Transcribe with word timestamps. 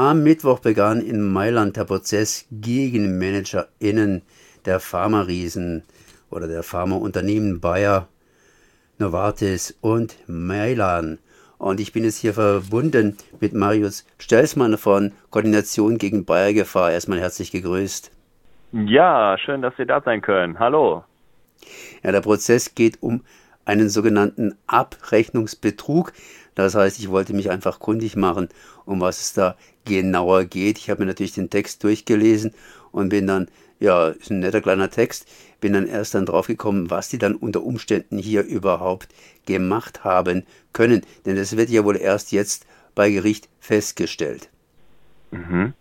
Am 0.00 0.22
Mittwoch 0.22 0.60
begann 0.60 1.02
in 1.02 1.20
Mailand 1.20 1.76
der 1.76 1.84
Prozess 1.84 2.46
gegen 2.50 3.18
ManagerInnen 3.18 4.22
der 4.64 4.80
Pharma-Riesen 4.80 5.82
oder 6.30 6.48
der 6.48 6.62
Pharmaunternehmen 6.62 7.60
Bayer, 7.60 8.08
Novartis 8.98 9.76
und 9.82 10.16
Mailand. 10.26 11.18
Und 11.58 11.80
ich 11.80 11.92
bin 11.92 12.04
jetzt 12.04 12.16
hier 12.16 12.32
verbunden 12.32 13.18
mit 13.40 13.52
Marius 13.52 14.06
Stelzmann 14.16 14.78
von 14.78 15.12
Koordination 15.28 15.98
gegen 15.98 16.24
Bayer-Gefahr. 16.24 16.92
Erstmal 16.92 17.20
herzlich 17.20 17.50
gegrüßt. 17.50 18.10
Ja, 18.72 19.36
schön, 19.36 19.60
dass 19.60 19.76
Sie 19.76 19.84
da 19.84 20.00
sein 20.00 20.22
können. 20.22 20.58
Hallo. 20.58 21.04
Ja, 22.02 22.12
der 22.12 22.22
Prozess 22.22 22.74
geht 22.74 23.02
um 23.02 23.20
einen 23.66 23.90
sogenannten 23.90 24.56
Abrechnungsbetrug. 24.66 26.14
Das 26.54 26.74
heißt, 26.74 26.98
ich 26.98 27.10
wollte 27.10 27.32
mich 27.32 27.50
einfach 27.50 27.78
kundig 27.78 28.16
machen, 28.16 28.48
um 28.84 29.00
was 29.00 29.20
es 29.20 29.32
da 29.32 29.56
genauer 29.84 30.44
geht. 30.44 30.78
Ich 30.78 30.90
habe 30.90 31.00
mir 31.00 31.06
natürlich 31.06 31.34
den 31.34 31.50
Text 31.50 31.82
durchgelesen 31.84 32.52
und 32.92 33.08
bin 33.08 33.26
dann, 33.26 33.48
ja, 33.78 34.08
ist 34.08 34.30
ein 34.30 34.40
netter 34.40 34.60
kleiner 34.60 34.90
Text, 34.90 35.26
bin 35.60 35.72
dann 35.72 35.86
erst 35.86 36.14
dann 36.14 36.26
draufgekommen, 36.26 36.90
was 36.90 37.08
die 37.08 37.18
dann 37.18 37.34
unter 37.34 37.62
Umständen 37.62 38.18
hier 38.18 38.42
überhaupt 38.42 39.08
gemacht 39.46 40.04
haben 40.04 40.44
können. 40.72 41.02
Denn 41.24 41.36
das 41.36 41.56
wird 41.56 41.70
ja 41.70 41.84
wohl 41.84 41.96
erst 41.96 42.32
jetzt 42.32 42.66
bei 42.94 43.10
Gericht 43.10 43.48
festgestellt. 43.60 44.48
Mhm. 45.30 45.74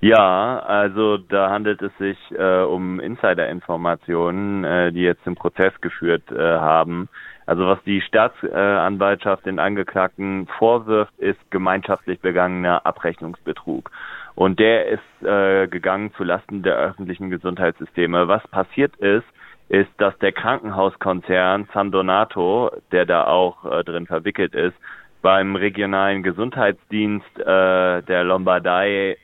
Ja, 0.00 0.60
also 0.60 1.16
da 1.18 1.50
handelt 1.50 1.82
es 1.82 1.96
sich 1.98 2.16
äh, 2.30 2.62
um 2.62 3.00
Insider-Informationen, 3.00 4.62
äh, 4.62 4.92
die 4.92 5.02
jetzt 5.02 5.26
im 5.26 5.34
Prozess 5.34 5.72
geführt 5.80 6.30
äh, 6.30 6.38
haben. 6.38 7.08
Also 7.46 7.66
was 7.66 7.82
die 7.82 8.00
Staatsanwaltschaft 8.02 9.46
den 9.46 9.58
Angeklagten 9.58 10.46
vorwirft, 10.58 11.18
ist 11.18 11.38
gemeinschaftlich 11.50 12.20
begangener 12.20 12.86
Abrechnungsbetrug. 12.86 13.90
Und 14.36 14.60
der 14.60 14.86
ist 14.86 15.26
äh, 15.26 15.66
gegangen 15.66 16.12
zu 16.14 16.22
Lasten 16.22 16.62
der 16.62 16.76
öffentlichen 16.76 17.28
Gesundheitssysteme. 17.28 18.28
Was 18.28 18.46
passiert 18.48 18.94
ist, 18.96 19.26
ist, 19.68 19.90
dass 19.98 20.16
der 20.18 20.30
Krankenhauskonzern 20.30 21.68
San 21.74 21.90
Donato, 21.90 22.70
der 22.92 23.04
da 23.04 23.24
auch 23.24 23.64
äh, 23.64 23.82
drin 23.82 24.06
verwickelt 24.06 24.54
ist, 24.54 24.76
beim 25.22 25.56
regionalen 25.56 26.22
Gesundheitsdienst 26.22 27.40
äh, 27.40 28.02
der 28.02 28.22
Lombardei 28.22 29.16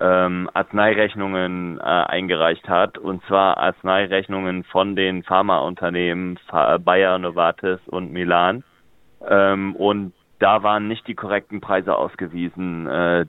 ähm, 0.00 0.48
Arzneirechnungen 0.54 1.78
äh, 1.78 1.82
eingereicht 1.82 2.68
hat, 2.68 2.98
und 2.98 3.24
zwar 3.24 3.58
Arzneirechnungen 3.58 4.64
von 4.64 4.96
den 4.96 5.22
Pharmaunternehmen 5.22 6.38
Bayer, 6.84 7.18
Novartis 7.18 7.80
und 7.86 8.12
Milan. 8.12 8.64
Ähm, 9.28 9.74
und 9.76 10.12
da 10.38 10.62
waren 10.62 10.88
nicht 10.88 11.06
die 11.08 11.14
korrekten 11.14 11.60
Preise 11.60 11.96
ausgewiesen, 11.96 12.86
äh, 12.86 13.26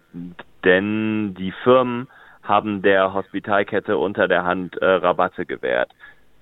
denn 0.64 1.34
die 1.36 1.52
Firmen 1.64 2.08
haben 2.44 2.81
der 2.81 3.14
Hospitalkette 3.14 3.98
unter 3.98 4.28
der 4.28 4.44
Hand 4.44 4.78
äh, 4.78 4.86
Rabatte 4.86 5.45
gewährt. 5.45 5.92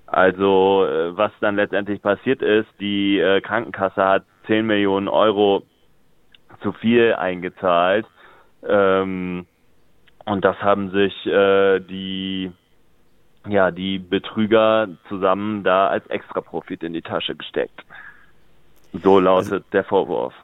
Also 0.06 0.86
äh, 0.86 1.16
was 1.16 1.32
dann 1.40 1.56
letztendlich 1.56 2.00
passiert 2.00 2.42
ist, 2.42 2.68
die 2.80 3.18
äh, 3.18 3.40
Krankenkasse 3.40 4.04
hat 4.04 4.24
10 4.46 4.66
Millionen 4.66 5.08
Euro 5.08 5.62
zu 6.62 6.72
viel 6.72 7.14
eingezahlt. 7.14 8.06
Ähm, 8.66 9.46
und 10.28 10.44
das 10.44 10.56
haben 10.58 10.90
sich 10.90 11.26
äh, 11.26 11.80
die 11.80 12.52
ja 13.46 13.70
die 13.70 13.98
Betrüger 13.98 14.88
zusammen 15.08 15.64
da 15.64 15.88
als 15.88 16.06
Extraprofit 16.08 16.82
in 16.82 16.92
die 16.92 17.02
Tasche 17.02 17.34
gesteckt. 17.34 17.84
So 18.92 19.20
lautet 19.20 19.52
also, 19.52 19.64
der 19.72 19.84
Vorwurf. 19.84 20.34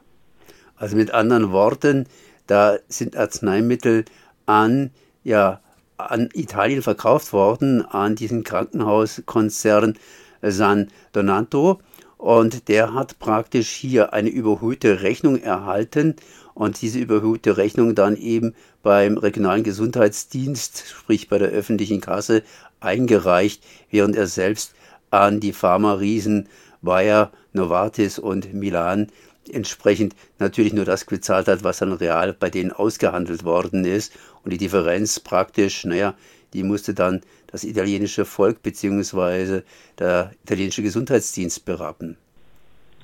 Also 0.77 0.97
mit 0.97 1.13
anderen 1.13 1.51
Worten, 1.51 2.07
da 2.47 2.77
sind 2.87 3.15
Arzneimittel 3.15 4.05
an 4.45 4.91
ja 5.23 5.61
an 5.97 6.29
Italien 6.33 6.81
verkauft 6.81 7.31
worden 7.31 7.85
an 7.85 8.15
diesen 8.15 8.43
Krankenhauskonzern 8.43 9.97
San 10.41 10.89
Donato 11.13 11.79
und 12.25 12.69
der 12.69 12.95
hat 12.95 13.19
praktisch 13.19 13.69
hier 13.69 14.11
eine 14.13 14.29
überhöhte 14.29 15.03
Rechnung 15.03 15.39
erhalten 15.39 16.15
und 16.55 16.81
diese 16.81 16.97
überhöhte 16.97 17.57
Rechnung 17.57 17.93
dann 17.93 18.17
eben 18.17 18.55
beim 18.81 19.19
regionalen 19.19 19.63
Gesundheitsdienst, 19.63 20.85
sprich 20.87 21.29
bei 21.29 21.37
der 21.37 21.49
öffentlichen 21.49 22.01
Kasse, 22.01 22.41
eingereicht, 22.79 23.63
während 23.91 24.15
er 24.15 24.25
selbst 24.25 24.73
an 25.11 25.39
die 25.39 25.53
Pharma-Riesen 25.53 26.49
Bayer, 26.81 27.31
Novartis 27.53 28.17
und 28.17 28.55
Milan 28.55 29.11
entsprechend 29.47 30.15
natürlich 30.39 30.73
nur 30.73 30.85
das 30.85 31.05
gezahlt 31.05 31.47
hat, 31.47 31.63
was 31.63 31.77
dann 31.77 31.93
real 31.93 32.33
bei 32.33 32.49
denen 32.49 32.71
ausgehandelt 32.71 33.43
worden 33.43 33.85
ist. 33.85 34.13
Und 34.43 34.49
die 34.51 34.57
Differenz 34.57 35.19
praktisch, 35.19 35.85
naja, 35.85 36.15
die 36.53 36.63
musste 36.63 36.93
dann 36.93 37.21
das 37.47 37.63
italienische 37.63 38.25
Volk 38.25 38.61
bzw. 38.63 39.61
der 39.99 40.31
italienische 40.43 40.81
Gesundheitsdienst 40.81 41.65
berappen. 41.65 42.17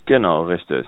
Genau, 0.06 0.46
richtig. 0.46 0.88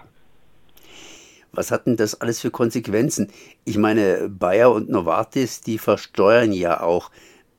Was 1.51 1.71
hat 1.71 1.85
denn 1.85 1.97
das 1.97 2.19
alles 2.19 2.41
für 2.41 2.49
Konsequenzen? 2.49 3.31
Ich 3.63 3.77
meine, 3.77 4.27
Bayer 4.27 4.71
und 4.71 4.89
Novartis, 4.89 5.61
die 5.61 5.77
versteuern 5.77 6.51
ja 6.51 6.81
auch. 6.81 7.11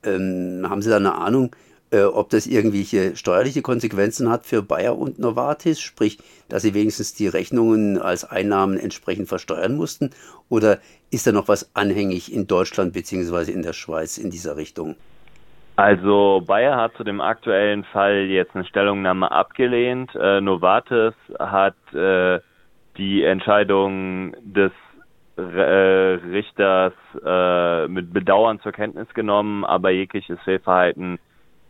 Ähm, 0.03 0.65
haben 0.69 0.81
Sie 0.81 0.89
da 0.89 0.97
eine 0.97 1.15
Ahnung, 1.15 1.55
äh, 1.91 2.03
ob 2.03 2.29
das 2.29 2.47
irgendwelche 2.47 3.15
steuerliche 3.15 3.61
Konsequenzen 3.61 4.29
hat 4.29 4.45
für 4.45 4.61
Bayer 4.61 4.97
und 4.97 5.19
Novartis? 5.19 5.79
Sprich, 5.79 6.17
dass 6.49 6.63
sie 6.63 6.73
wenigstens 6.73 7.13
die 7.13 7.27
Rechnungen 7.27 8.01
als 8.01 8.23
Einnahmen 8.23 8.77
entsprechend 8.77 9.27
versteuern 9.27 9.75
mussten? 9.75 10.09
Oder 10.49 10.79
ist 11.11 11.27
da 11.27 11.31
noch 11.31 11.47
was 11.47 11.75
anhängig 11.75 12.33
in 12.33 12.47
Deutschland 12.47 12.93
bzw. 12.93 13.51
in 13.51 13.61
der 13.61 13.73
Schweiz 13.73 14.17
in 14.17 14.31
dieser 14.31 14.57
Richtung? 14.57 14.95
Also 15.75 16.41
Bayer 16.45 16.77
hat 16.77 16.95
zu 16.95 17.03
dem 17.03 17.19
aktuellen 17.19 17.83
Fall 17.85 18.25
jetzt 18.27 18.55
eine 18.55 18.65
Stellungnahme 18.65 19.29
abgelehnt. 19.29 20.09
Äh, 20.15 20.39
Novartis 20.39 21.13
hat 21.37 21.75
äh, 21.93 22.39
die 22.97 23.23
Entscheidung 23.23 24.33
des 24.41 24.71
äh, 25.37 25.41
Richters 25.41 26.93
äh, 27.25 27.87
mit 27.89 28.13
Bedauern 28.13 28.61
zur 28.61 28.71
Kenntnis 28.71 29.13
genommen, 29.13 29.65
aber 29.65 29.89
jegliches 29.89 30.39
Fehlverhalten 30.45 31.19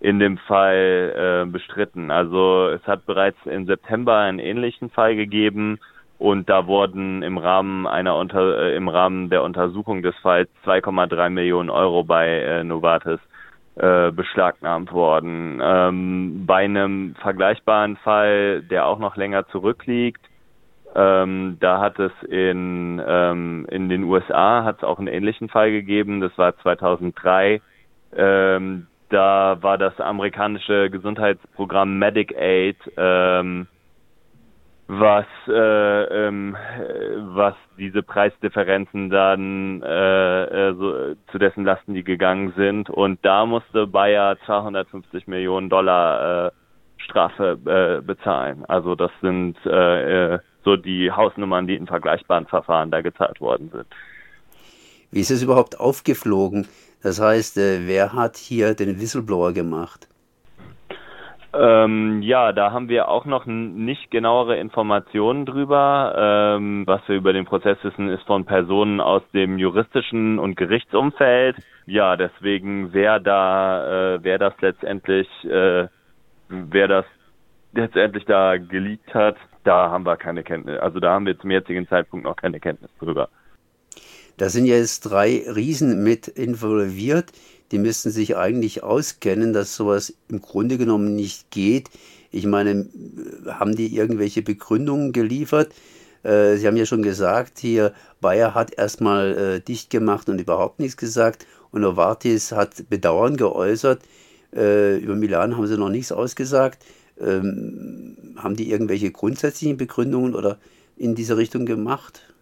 in 0.05 0.19
dem 0.19 0.38
Fall 0.38 1.45
äh, 1.47 1.51
bestritten. 1.51 2.11
Also 2.11 2.69
es 2.69 2.85
hat 2.85 3.07
bereits 3.07 3.43
im 3.45 3.66
September 3.66 4.19
einen 4.19 4.38
ähnlichen 4.38 4.91
Fall 4.91 5.16
gegeben 5.16 5.79
und 6.19 6.47
da 6.47 6.67
wurden 6.67 7.23
im 7.23 7.39
Rahmen 7.39 7.88
einer 7.88 8.15
unter 8.15 8.59
äh, 8.59 8.75
im 8.75 8.88
Rahmen 8.88 9.31
der 9.31 9.41
Untersuchung 9.41 10.03
des 10.03 10.13
Falls 10.21 10.47
2,3 10.63 11.31
Millionen 11.31 11.71
Euro 11.71 12.03
bei 12.03 12.27
äh, 12.27 12.63
Novartis 12.63 13.19
äh, 13.77 14.11
beschlagnahmt 14.11 14.91
worden. 14.91 15.59
Ähm, 15.63 16.45
bei 16.45 16.65
einem 16.65 17.15
vergleichbaren 17.15 17.97
Fall, 17.97 18.61
der 18.61 18.85
auch 18.85 18.99
noch 18.99 19.17
länger 19.17 19.47
zurückliegt, 19.47 20.21
ähm, 20.94 21.57
da 21.59 21.79
hat 21.79 21.97
es 21.97 22.11
in, 22.29 23.01
ähm, 23.03 23.65
in 23.71 23.89
den 23.89 24.03
USA 24.03 24.63
hat 24.63 24.77
es 24.77 24.83
auch 24.83 24.99
einen 24.99 25.07
ähnlichen 25.07 25.49
Fall 25.49 25.71
gegeben. 25.71 26.21
Das 26.21 26.38
war 26.38 26.55
2003. 26.59 27.59
Ähm, 28.15 28.85
da 29.15 29.57
war 29.61 29.77
das 29.77 29.97
amerikanische 30.01 30.89
Gesundheitsprogramm 30.89 31.97
Medicaid, 31.97 32.75
ähm, 32.97 33.67
was 34.87 35.25
äh, 35.47 36.27
ähm, 36.27 36.55
was 37.33 37.55
diese 37.77 38.03
Preisdifferenzen 38.03 39.09
dann 39.09 39.81
äh, 39.81 40.43
äh, 40.43 40.73
so, 40.75 41.15
zu 41.31 41.37
dessen 41.39 41.63
Lasten 41.63 41.93
die 41.93 42.03
gegangen 42.03 42.53
sind 42.57 42.89
und 42.89 43.23
da 43.23 43.45
musste 43.45 43.87
Bayer 43.87 44.37
250 44.45 45.27
Millionen 45.27 45.69
Dollar 45.69 46.47
äh, 46.47 46.51
Strafe 46.97 47.57
äh, 47.65 48.05
bezahlen. 48.05 48.65
Also 48.65 48.95
das 48.95 49.11
sind 49.21 49.55
äh, 49.65 50.33
äh 50.33 50.39
so 50.65 50.75
die 50.75 51.11
Hausnummern, 51.11 51.67
die 51.67 51.75
in 51.75 51.85
vergleichbaren 51.85 52.47
Verfahren 52.47 52.89
da 52.89 53.01
gezahlt 53.01 53.39
worden 53.39 53.69
sind. 53.71 53.85
Wie 55.11 55.19
ist 55.19 55.29
es 55.29 55.43
überhaupt 55.43 55.79
aufgeflogen? 55.79 56.68
Das 57.06 57.22
heißt, 57.22 57.60
äh, 57.60 57.86
wer 57.86 58.13
hat 58.13 58.36
hier 58.36 58.74
den 58.74 59.00
Whistleblower 59.00 59.54
gemacht? 59.54 60.07
Ähm, 61.54 62.24
ja, 62.24 62.52
da 62.52 62.72
haben 62.72 62.90
wir 62.90 63.10
auch 63.10 63.25
noch 63.25 63.46
nicht 63.46 64.10
genauere 64.10 64.57
Informationen 64.57 65.46
drüber. 65.46 66.16
Ähm, 66.57 66.81
was 66.88 67.07
wir 67.07 67.16
über 67.16 67.31
den 67.31 67.46
Prozess 67.46 67.78
wissen, 67.84 68.10
ist 68.10 68.24
von 68.24 68.46
Personen 68.46 69.02
aus 69.02 69.22
dem 69.36 69.60
juristischen 69.60 70.40
und 70.40 70.56
Gerichtsumfeld. 70.56 71.57
Ja, 71.86 72.18
deswegen, 72.18 72.92
wer 72.92 73.19
da, 73.19 74.16
äh, 74.16 74.24
wer 74.24 74.40
das 74.40 74.54
letztendlich, 74.62 75.28
äh, 75.44 75.88
wer 76.50 76.88
das 76.88 77.06
letztendlich 77.74 78.25
da 78.25 78.57
geleakt 78.57 79.13
hat, 79.13 79.36
da 79.63 79.92
haben 79.92 80.07
wir 80.07 80.18
keine 80.18 80.42
Kenntnis. 80.42 80.80
Also 80.80 81.00
da 81.00 81.13
haben 81.13 81.28
wir 81.28 81.38
zum 81.38 81.52
jetzigen 81.52 81.88
Zeitpunkt 81.88 82.25
noch 82.25 82.36
keine 82.36 82.60
Kenntnis 82.60 82.90
drüber. 82.98 83.30
Da 84.37 84.49
sind 84.49 84.65
jetzt 84.65 85.01
drei 85.01 85.43
Riesen 85.49 86.03
mit 86.03 86.27
involviert. 86.27 87.31
Die 87.71 87.79
müssten 87.79 88.11
sich 88.11 88.35
eigentlich 88.37 88.83
auskennen, 88.83 89.53
dass 89.53 89.75
sowas 89.75 90.13
im 90.29 90.41
Grunde 90.41 90.77
genommen 90.77 91.15
nicht 91.15 91.51
geht. 91.51 91.89
Ich 92.31 92.45
meine, 92.45 92.87
haben 93.47 93.75
die 93.75 93.95
irgendwelche 93.95 94.41
Begründungen 94.41 95.11
geliefert, 95.13 95.73
Äh, 96.23 96.57
Sie 96.57 96.67
haben 96.67 96.77
ja 96.77 96.85
schon 96.85 97.03
gesagt, 97.03 97.59
hier 97.59 97.93
Bayer 98.19 98.55
hat 98.55 98.73
erstmal 98.77 99.37
äh, 99.37 99.59
dicht 99.61 99.89
gemacht 99.91 100.27
und 100.29 100.41
überhaupt 100.41 100.79
nichts 100.79 100.97
gesagt 100.97 101.45
und 101.71 101.81
Novartis 101.81 102.51
hat 102.51 102.89
Bedauern 102.89 103.37
geäußert. 103.37 104.01
Äh, 104.53 104.97
über 104.97 105.15
Milan 105.15 105.55
haben 105.55 105.67
sie 105.67 105.77
noch 105.77 105.89
nichts 105.89 106.11
ausgesagt. 106.11 106.83
Ähm, 107.19 108.17
haben 108.37 108.55
die 108.55 108.71
irgendwelche 108.71 109.11
grundsätzlichen 109.11 109.77
Begründungen 109.77 110.33
oder 110.35 110.57
in 110.97 111.15
diese 111.15 111.37
Richtung 111.37 111.65
gemacht? 111.65 112.34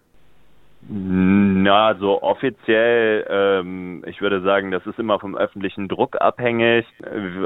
Na, 0.89 1.95
so 1.95 2.21
offiziell, 2.21 3.25
ähm, 3.30 4.03
ich 4.06 4.21
würde 4.21 4.41
sagen, 4.41 4.71
das 4.71 4.85
ist 4.85 5.00
immer 5.00 5.18
vom 5.18 5.35
öffentlichen 5.35 5.88
Druck 5.88 6.19
abhängig, 6.19 6.85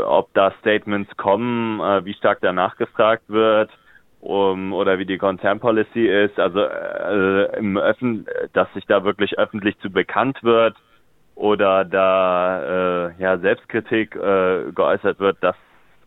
ob 0.06 0.34
da 0.34 0.51
Statements 0.60 1.16
kommen, 1.18 1.80
äh, 1.80 2.04
wie 2.04 2.16
stark 2.16 2.39
danach 2.42 2.78
gefragt 2.78 3.24
wird 3.28 3.69
um, 4.22 4.74
oder 4.74 4.98
wie 4.98 5.06
die 5.06 5.19
Konzernpolicy 5.19 6.07
ist. 6.07 6.39
Also 6.39 6.62
äh, 6.62 7.57
im 7.57 7.78
Öffn 7.78 8.25
dass 8.54 8.72
sich 8.74 8.86
da 8.88 9.04
wirklich 9.04 9.38
öffentlich 9.38 9.78
zu 9.80 9.92
bekannt 9.92 10.44
wird 10.44 10.75
oder 11.36 11.86
da 11.86 13.10
äh, 13.10 13.22
ja 13.22 13.38
Selbstkritik 13.38 14.16
äh, 14.16 14.72
geäußert 14.74 15.19
wird, 15.19 15.38
das 15.42 15.56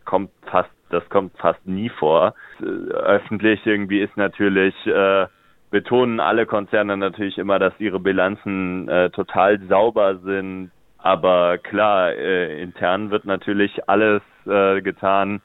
kommt 0.05 0.31
fast, 0.51 0.71
das 0.91 1.09
kommt 1.09 1.37
fast 1.39 1.65
nie 1.65 1.91
vor. 1.91 2.35
Äh, 2.61 2.65
öffentlich 2.65 3.65
irgendwie 3.65 4.01
ist 4.01 4.17
natürlich 4.17 4.75
äh, 4.87 5.27
betonen 5.71 6.21
alle 6.21 6.47
Konzerne 6.47 6.97
natürlich 6.97 7.39
immer, 7.39 7.59
dass 7.59 7.73
ihre 7.79 8.01
Bilanzen 8.01 8.89
äh, 8.89 9.11
total 9.11 9.61
sauber 9.69 10.19
sind. 10.19 10.71
Aber 10.99 11.59
klar, 11.59 12.13
äh, 12.13 12.61
intern 12.61 13.11
wird 13.11 13.25
natürlich 13.25 13.89
alles 13.89 14.23
äh, 14.47 14.83
getan, 14.83 15.41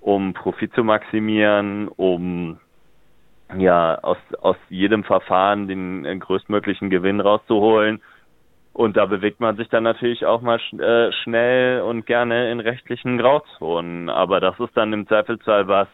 um 0.00 0.34
Profit 0.34 0.72
zu 0.74 0.84
maximieren, 0.84 1.88
um 1.88 2.58
ja 3.56 3.98
aus, 4.02 4.18
aus 4.40 4.56
jedem 4.68 5.02
Verfahren 5.04 5.66
den 5.66 6.04
äh, 6.04 6.16
größtmöglichen 6.16 6.90
Gewinn 6.90 7.20
rauszuholen. 7.20 8.02
Und 8.72 8.96
da 8.96 9.06
bewegt 9.06 9.40
man 9.40 9.56
sich 9.56 9.68
dann 9.68 9.84
natürlich 9.84 10.26
auch 10.26 10.42
mal 10.42 10.58
sch 10.58 10.74
äh, 10.74 11.12
schnell 11.22 11.80
und 11.82 12.06
gerne 12.06 12.50
in 12.50 12.60
rechtlichen 12.60 13.18
Grauzonen. 13.18 14.10
Aber 14.10 14.40
das 14.40 14.58
ist 14.60 14.76
dann 14.76 14.92
im 14.92 15.06
Zweifelsfall 15.06 15.68
was, 15.68 15.88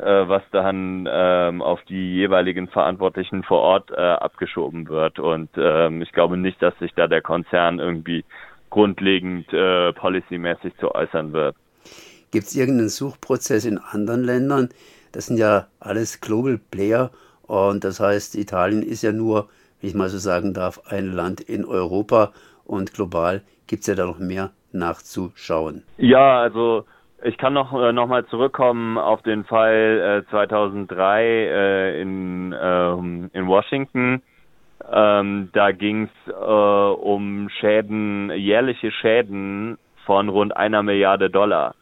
was 0.00 0.42
dann 0.52 1.08
ähm, 1.10 1.60
auf 1.60 1.82
die 1.84 2.14
jeweiligen 2.14 2.68
Verantwortlichen 2.68 3.42
vor 3.42 3.60
Ort 3.60 3.90
äh, 3.90 4.00
abgeschoben 4.00 4.88
wird. 4.88 5.18
Und 5.18 5.50
ähm, 5.56 6.02
ich 6.02 6.12
glaube 6.12 6.36
nicht, 6.36 6.62
dass 6.62 6.78
sich 6.78 6.94
da 6.94 7.08
der 7.08 7.20
Konzern 7.20 7.78
irgendwie 7.78 8.24
grundlegend 8.70 9.52
äh, 9.52 9.92
policymäßig 9.92 10.74
zu 10.78 10.94
äußern 10.94 11.32
wird. 11.32 11.56
Gibt 12.30 12.46
es 12.46 12.56
irgendeinen 12.56 12.88
Suchprozess 12.88 13.66
in 13.66 13.76
anderen 13.76 14.24
Ländern? 14.24 14.70
Das 15.12 15.26
sind 15.26 15.36
ja 15.36 15.66
alles 15.78 16.22
Global 16.22 16.58
Player 16.70 17.10
und 17.42 17.84
das 17.84 18.00
heißt, 18.00 18.34
Italien 18.34 18.82
ist 18.82 19.02
ja 19.02 19.12
nur, 19.12 19.48
wenn 19.80 19.90
ich 19.90 19.94
mal 19.94 20.08
so 20.08 20.16
sagen 20.16 20.54
darf, 20.54 20.80
ein 20.86 21.12
Land 21.12 21.42
in 21.42 21.66
Europa 21.66 22.32
und 22.64 22.94
global 22.94 23.42
gibt 23.66 23.82
es 23.82 23.88
ja 23.88 23.94
da 23.94 24.06
noch 24.06 24.18
mehr 24.18 24.52
nachzuschauen. 24.72 25.82
Ja, 25.98 26.40
also 26.40 26.86
ich 27.24 27.38
kann 27.38 27.52
noch, 27.52 27.72
äh, 27.72 27.92
noch 27.92 28.06
mal 28.06 28.26
zurückkommen 28.26 28.98
auf 28.98 29.22
den 29.22 29.44
Fall 29.44 30.24
äh, 30.26 30.30
2003 30.30 31.24
äh, 31.24 32.00
in, 32.00 32.52
äh, 32.52 32.92
in 33.38 33.46
Washington. 33.46 34.22
Ähm, 34.90 35.50
da 35.52 35.72
ging 35.72 36.04
es 36.04 36.32
äh, 36.32 36.34
um 36.34 37.48
Schäden, 37.60 38.30
jährliche 38.30 38.90
Schäden 38.90 39.78
von 40.04 40.28
rund 40.28 40.56
einer 40.56 40.82
Milliarde 40.82 41.30
Dollar. 41.30 41.74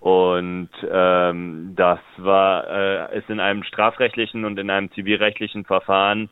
Und 0.00 0.68
ähm, 0.90 1.72
das 1.76 2.00
war 2.18 2.68
äh, 2.68 3.18
ist 3.18 3.30
in 3.30 3.40
einem 3.40 3.62
strafrechtlichen 3.62 4.44
und 4.44 4.58
in 4.58 4.68
einem 4.68 4.92
zivilrechtlichen 4.92 5.64
Verfahren 5.64 6.28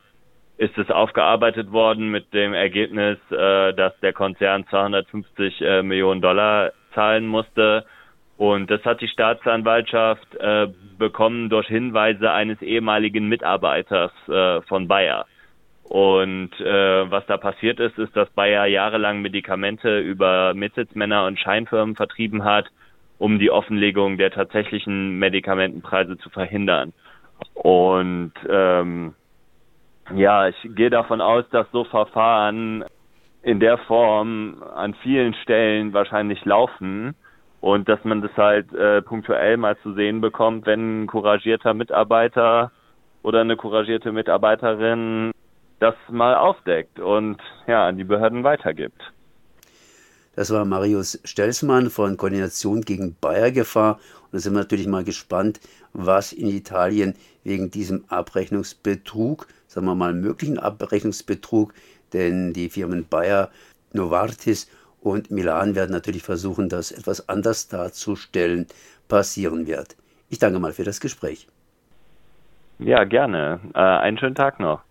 ist 0.59 0.77
es 0.77 0.91
aufgearbeitet 0.91 1.73
worden 1.73 2.11
mit 2.11 2.35
dem 2.35 2.53
Ergebnis, 2.53 3.17
äh, 3.31 3.73
dass 3.73 3.99
der 4.01 4.13
Konzern 4.13 4.67
250 4.69 5.63
äh, 5.63 5.83
Millionen 5.83 6.21
Dollar 6.21 6.73
zahlen 6.95 7.27
musste 7.27 7.87
und 8.43 8.73
das 8.73 8.85
hat 8.85 9.01
die 9.01 9.07
Staatsanwaltschaft 9.07 10.35
äh, 10.35 10.67
bekommen 10.99 11.49
durch 11.49 11.69
Hinweise 11.69 12.33
eines 12.33 12.61
ehemaligen 12.61 13.29
Mitarbeiters 13.29 14.11
äh, 14.27 14.61
von 14.63 14.89
Bayer. 14.89 15.27
Und 15.85 16.51
äh, 16.59 17.09
was 17.09 17.25
da 17.27 17.37
passiert 17.37 17.79
ist, 17.79 17.97
ist, 18.01 18.17
dass 18.17 18.29
Bayer 18.31 18.67
jahrelang 18.67 19.23
Medikamente 19.23 20.01
über 20.01 20.55
Mitsitzmänner 20.55 21.27
und 21.27 21.39
Scheinfirmen 21.39 21.95
vertrieben 21.95 22.43
hat, 22.43 22.67
um 23.19 23.39
die 23.39 23.53
Offenlegung 23.53 24.19
der 24.19 24.33
tatsächlichen 24.33 25.21
Medikamentenpreise 25.21 26.19
zu 26.19 26.29
verhindern. 26.29 26.93
Und 27.55 28.33
ähm, 28.51 29.15
ja, 30.17 30.49
ich 30.49 30.57
gehe 30.65 30.91
davon 30.91 31.21
aus, 31.21 31.49
dass 31.51 31.71
so 31.71 31.85
Verfahren 31.85 32.85
in 33.45 33.61
der 33.61 33.79
Form 33.79 34.65
an 34.75 34.95
vielen 34.95 35.33
Stellen 35.35 35.93
wahrscheinlich 35.93 36.45
laufen 36.45 37.15
und 37.63 37.89
dass 37.89 38.05
man 38.05 38.21
das 38.21 38.37
halt 38.37 38.75
äh, 38.75 39.01
punktuell 39.01 39.57
mal 39.57 39.79
zu 39.79 39.95
sehen 39.95 40.21
bekommt, 40.21 40.67
wenn 40.67 41.05
ein 41.05 41.07
couragierter 41.07 41.75
Mitarbeiter 41.75 42.73
oder 43.23 43.41
eine 43.41 43.57
couragierte 43.57 44.11
Mitarbeiterin 44.11 45.31
das 45.79 45.95
mal 46.11 46.35
aufdeckt 46.35 46.99
und 46.99 47.39
ja 47.69 47.87
an 47.87 47.97
die 47.97 48.05
Behörden 48.05 48.43
weitergibt. 48.43 49.01
Das 50.35 50.51
war 50.51 50.65
Marius 50.65 51.21
Stelzmann 51.25 51.91
von 51.91 52.17
Koordination 52.17 52.81
gegen 52.81 53.17
Bayergefahr. 53.21 54.01
Und 54.25 54.33
da 54.33 54.39
sind 54.39 54.55
wir 54.55 54.61
natürlich 54.61 54.89
mal 54.89 55.05
gespannt, 55.05 55.61
was 55.93 56.33
in 56.33 56.49
Italien 56.49 57.15
wegen 57.45 57.71
diesem 57.71 58.05
Abrechnungsbetrug, 58.09 59.47
sagen 59.69 59.87
wir 59.87 59.95
mal 59.95 60.15
möglichen 60.15 60.59
Abrechnungsbetrug, 60.59 61.75
denn 62.13 62.55
die 62.55 62.71
Firmen 62.71 63.07
Bayer, 63.09 63.51
Novartis 63.93 64.69
und 65.03 65.31
Milan 65.31 65.75
werden 65.75 65.91
natürlich 65.91 66.23
versuchen, 66.23 66.69
das 66.69 66.93
etwas 66.93 67.29
anders 67.29 67.69
darzustellen, 67.69 68.67
passieren 69.09 69.67
wird. 69.67 69.97
Ich 70.31 70.39
danke 70.39 70.59
mal 70.59 70.73
für 70.73 70.85
das 70.85 71.01
Gespräch. 71.01 71.49
Ja, 72.79 73.05
gerne. 73.05 73.61
Äh, 73.75 73.79
einen 73.79 74.19
schönen 74.19 74.35
Tag 74.35 74.61
noch. 74.61 74.83